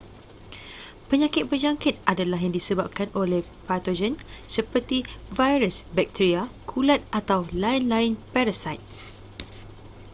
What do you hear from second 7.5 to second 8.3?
lain-lain